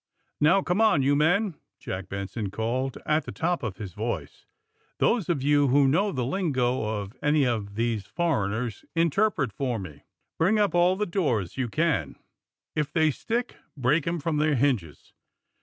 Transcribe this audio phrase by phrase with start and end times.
[0.39, 4.47] Now, come on, you men!" Jack Benson called, at the top of his voice.
[4.47, 9.77] ^^ Those of you who know the lingo of any of these foreigners interpret for
[9.77, 10.01] me.
[10.39, 12.15] Bring up all the doors you can!
[12.75, 15.13] If they stick, break 'em from their hinges